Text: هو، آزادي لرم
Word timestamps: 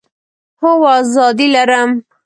هو، 0.61 0.71
آزادي 0.99 1.47
لرم 1.53 1.89